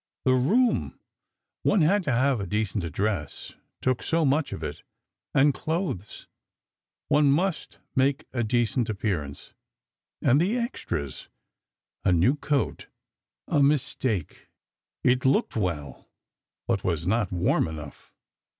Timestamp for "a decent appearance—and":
8.33-10.41